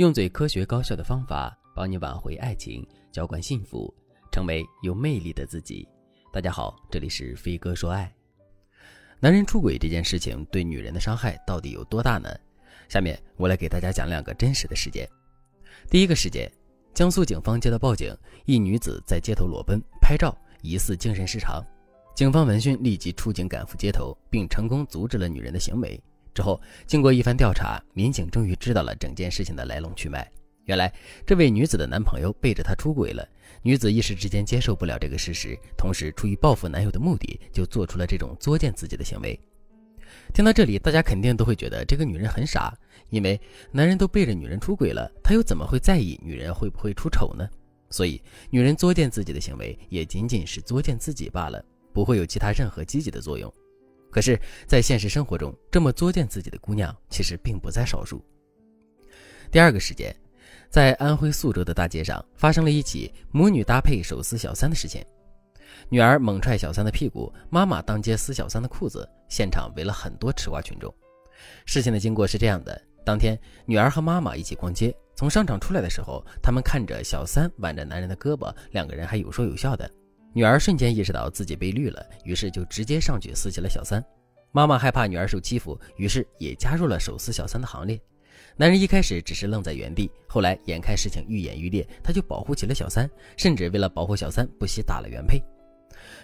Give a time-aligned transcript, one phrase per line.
[0.00, 3.94] 用最科学高效的方法帮你挽回爱情，浇灌幸福，
[4.32, 5.86] 成为有魅力的自己。
[6.32, 8.10] 大家好，这里是飞哥说爱。
[9.20, 12.30] 男人出轨这件事情对女人的伤害到底有多大呢？
[12.88, 15.06] 下面我来给大家讲两个真实的事件。
[15.90, 16.50] 第一个事件，
[16.94, 21.62] 江苏警方接到报警，一女子在街头裸奔拍照，疑似精神失常。
[22.16, 26.02] 警方闻讯立即出警赶赴街头，并成功阻止了女人的行为。
[26.34, 30.30] 之后，经过一番调查，民警终于知道了整件事情的来龙去脉。
[30.66, 30.92] 原来，
[31.26, 33.26] 这位女子的男朋友背着她出轨了。
[33.62, 39.38] 女子一时之间接受不了这个事实，同时出于报复男友的目的，就做出了这种作践自己的行为。
[40.32, 42.72] 听到这里，大家肯定都会觉得这个女人很傻，
[43.08, 43.40] 因为
[43.72, 47.48] 男人都背着女人出轨了，他又怎么会在意女人会不会出丑呢？
[47.90, 53.52] 所以，女人作践自己的行为也仅仅是作践自己罢了，不会有其他任何积极的作用。
[54.10, 58.24] 可是，在现实生活中，这么作践自己的姑娘其实并不在少数。
[59.50, 60.14] 第二个事件，
[60.68, 65.04] 在安徽宿州的大街上发生了一起母女搭配手撕小三的事情。
[65.88, 70.92] 女儿猛踹小三的屁股，妈妈当街撕小三的裤子，现场围了很多吃瓜群众。
[71.64, 79.90] 事情的经过是这样的：当天，女儿和妈妈一起逛街，从商场出来的时候，他们看着小三挽着男人的胳膊，两个人还有说有笑的。
[80.32, 84.04] 女儿瞬间意识到自己被绿了，于是就直接上去撕起了小三。
[84.52, 88.00] 妈妈害怕女儿受欺负，于是也加入了手撕小三的行列。
[88.56, 95.42] 男人一开始只是愣在原地，后来眼看事情愈演愈烈，他就保护起了小三，甚至为了保护小三，不惜打了原配。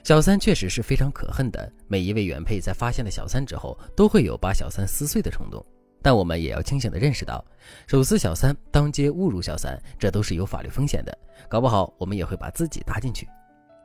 [0.04, 5.64] 小三确实是非常可恨的，每一位原配在发现了小三之后，都会有把小三撕碎的冲动。
[6.02, 7.44] 但我们也要清醒地认识到，
[7.86, 11.16] 手撕小三、当街侮辱小三，这都是有法律风险的，
[11.48, 13.26] 搞不好我们也会把自己搭进去。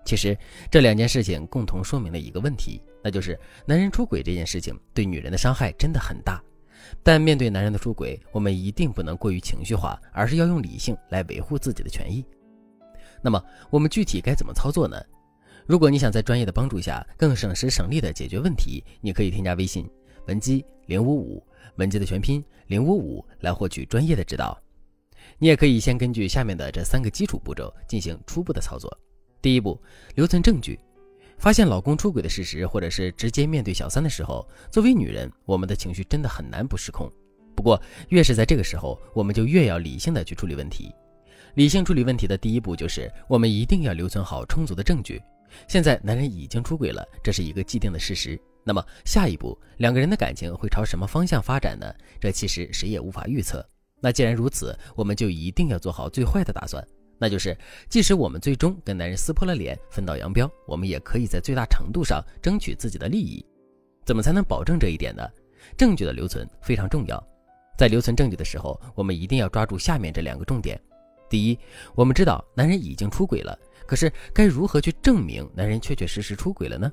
[0.03, 0.37] 其实
[0.69, 6.41] 这两件事情共同说明了一个问题，那就是男人出轨这件事情对女人的伤害真的很大。
[7.03, 12.25] 但面对男人的出轨，我们一定不能过于情绪化，而是要用理性来维护自己的权益。
[13.21, 14.99] 那么我们具体该怎么操作呢？
[15.67, 19.87] 如果你想在专业的帮助下更省时省力的解决问题，你可以添加微信
[20.25, 21.45] 文姬零五五，
[21.75, 24.59] 文姬的全拼零五五来获取专业的指导。
[25.37, 28.91] 你也可以先根据下面的这三个基础步骤进行初步的操作。
[29.41, 29.81] 第一步，
[30.15, 30.79] 留存证据。
[31.37, 37.11] 发现老公出轨的事实，或者是直接面对小三的时候，作为女人，我们的情绪真的很难不失控。
[37.55, 40.93] 不过，越是在这个时候，我们就越要理性的去处理问题。
[41.55, 45.21] 理性处理问题的第一步就是，我们一定要留存好充足的证据。
[45.67, 48.39] 现在男人已经出轨了，这是一个既定的事实。
[48.63, 51.91] 那么下一步，两个人的感情会朝什么方向发展呢？
[52.19, 53.67] 这其实谁也无法预测。
[53.99, 56.87] 那既然如此，我们就一定要做好最坏的打算。
[57.21, 57.55] 那就是，
[57.87, 63.45] 即使我们最终跟男人撕破了脸，分道扬镳，我们也可以在最大程度上争取自己的利益。
[64.03, 65.23] 怎么才能保证这一点呢？
[65.77, 67.23] 证据的留存非常重要。
[67.77, 70.81] 在留存证据的时候，我们一定要抓住下面这两个重点：
[71.29, 71.59] 第一，
[71.93, 73.55] 我们知道男人已经出轨了，
[73.85, 76.91] 可是该如何去证明男人确确实实出轨了呢？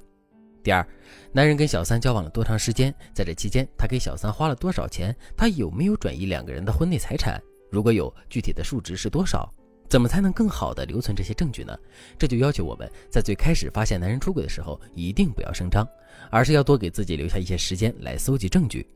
[0.63, 0.87] 第二，
[1.33, 2.95] 男人跟小三交往了多长时间？
[3.15, 5.17] 在这期间，他给小三花了多少钱？
[5.35, 7.43] 他有没有转移两个人的婚内财产？
[7.71, 9.51] 如果有，具体的数值是多少？
[9.89, 11.77] 怎么才能更好的留存这些证据呢？
[12.19, 15.89] 这就要求我们在最开始发现男人出轨的时候，一定不要声张，
[16.31, 18.87] 而是要多给自己留下一些时间来搜集证据。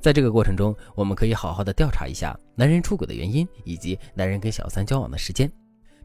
[0.00, 5.50] 在这个过程中，我们可以好好的调查一下男人出轨的原因，以及男人跟小三交往的时间，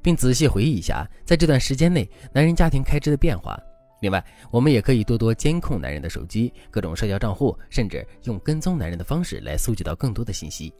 [0.01, 3.59] 并仔细回忆一下在这段时间内男人家庭开支的变化。
[4.01, 10.73] 另外，我们也可以多多监控男人的手机、各种社交账户，甚至用跟踪男人的方式来搜集到更多的信息。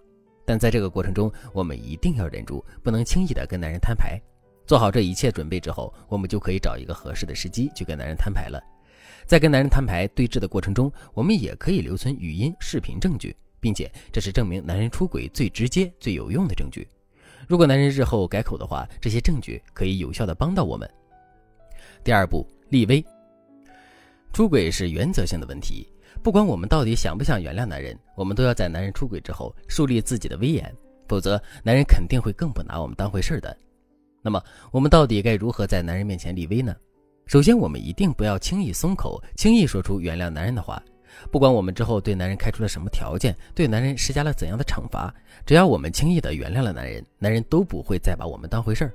[0.50, 4.20] 但在这个过程中，我们一定要忍住，不能轻易的跟男人摊牌。
[4.66, 8.60] 做好这一切准备之后，我们就可以找一个合适的时机去跟男人摊牌了。
[9.28, 16.88] 在跟男人摊牌对峙的过程中，我们也可以留存语音、视频证据，并且这是证明男人出轨最直接、最有用的证据。
[17.48, 20.90] 如果男人日后改口的话，这些证据可以有效的帮到我们。
[22.04, 23.06] 第二步，立威。
[24.34, 25.88] 出轨是原则性的问题。
[26.22, 30.74] 不管我们到底想不想原谅男人，我们都要在男人出轨之后树立自己的威严，
[31.08, 33.56] 否则男人肯定会更不拿我们当回事的。
[34.22, 36.76] 那么，我们到底该如何在男人面前立威呢？
[37.26, 40.82] 首先，我们一定不要轻易松口，轻易说出原谅男人的话。
[41.32, 45.14] 不管我们之后对男人开出了什么条件，对男人施加了怎样的惩罚，
[45.46, 48.94] 只要我们轻易的原谅了男人，男人都不会再把我们当回事儿。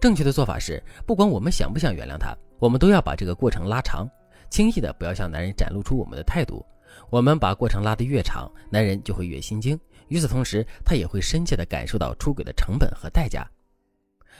[0.00, 4.06] 正确的做法是，不管我们想不想原谅他，我们都要把这个过程拉长。
[4.50, 6.64] 轻易的不要向男人展露出我们的态度，
[7.10, 9.78] 我们把过程拉得越长，男人就会越心惊。
[10.08, 13.44] 与此同时，他也会深切的感受到出轨的成本和代价。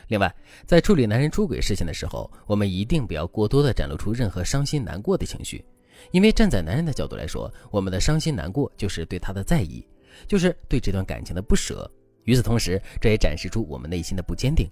[0.09, 0.33] 另外，
[0.67, 5.65] 在处理男人出轨事情的时候，我们一定不要过多的展露出任何伤心难过的情绪，
[6.13, 9.85] 因为站在男人的角度来说，我们的伤心难过就是对他的在意，
[10.29, 11.91] 就是对这段感情的不舍。
[12.25, 14.71] 与此同时，这也展示出我们内心的不坚定。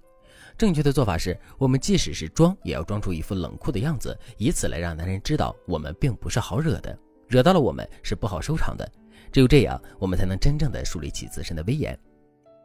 [0.57, 6.97] 正确的做法是，我们即使是装，也要装出一副冷酷的样子，以此来让男人知道我们并不是好惹的，
[7.27, 8.89] 惹到了我们是不好收场的。
[9.31, 11.97] 只有这样，我们才能真正的树立起自身的威严。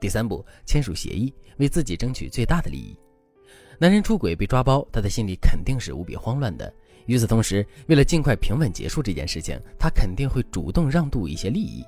[0.01, 2.97] 第三步，签署协议，为自己争取最大的利益。
[3.79, 6.73] 男人出轨被抓包，他的心里肯定是无比慌乱的。
[7.07, 11.85] 与此同时，为了尽快平稳结束这件事情，他肯定会主动让渡一些利益。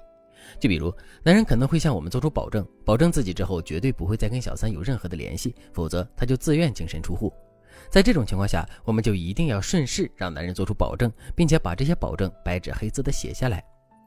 [0.61, 7.33] 就比如，男人可能会向我们做出保证，保证自己之后绝对不会再跟小三有任何的联系，否则他就自愿净身出户。
[7.91, 13.63] 在这种情况下，我们就一定要顺势让男人做出保证，并且把这些保证白纸黑字的写下来。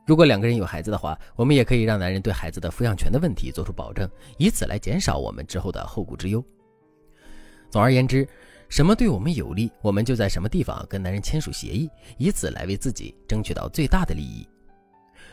[0.07, 6.43] 如果两个人有孩子的话，我们也可以让男人对孩子的抚养权的问题做出保证，以此来减少我们之后的后顾之忧。
[7.71, 8.27] 总而言之，
[8.69, 14.47] 什么对我们有利，我们就在什么地方跟男人签署协议，以此来为自己争取到最大的利益。